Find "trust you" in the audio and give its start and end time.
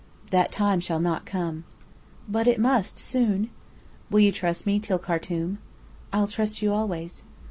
6.25-6.73